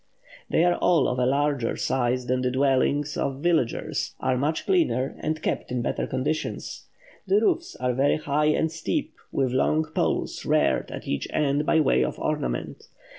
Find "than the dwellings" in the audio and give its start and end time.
2.25-3.15